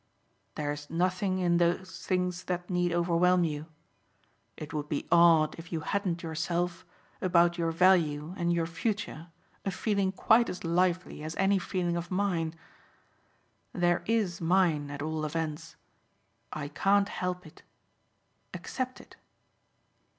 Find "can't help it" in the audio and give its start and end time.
16.69-17.61